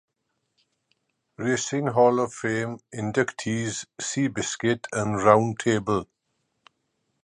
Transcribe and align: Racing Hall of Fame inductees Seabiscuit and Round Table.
Racing 1.37 1.85
Hall 1.89 2.19
of 2.21 2.33
Fame 2.33 2.79
inductees 2.91 3.85
Seabiscuit 3.99 4.87
and 4.91 5.17
Round 5.23 5.59
Table. 5.59 6.07